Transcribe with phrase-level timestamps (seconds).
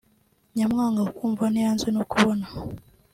[0.57, 2.45] nyamwanga kumva ntiyanze no kubona